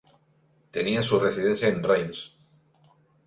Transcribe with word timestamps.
Tenía 0.71 1.03
su 1.03 1.19
residencia 1.19 1.67
en 1.67 1.83
Reims. 1.83 2.33